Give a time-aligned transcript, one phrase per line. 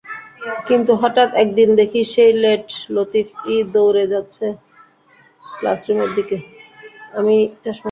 [0.67, 2.65] কিন্তু হঠাৎ একদিন দেখি, সেই লেট
[2.89, 4.45] লতিফই দৌড়ে যাচ্ছে
[5.53, 6.37] ক্লাসরুমের দিকে।